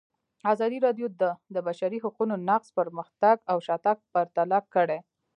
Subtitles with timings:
[0.53, 1.23] ازادي راډیو د
[1.55, 4.99] د بشري حقونو نقض پرمختګ او شاتګ پرتله کړی.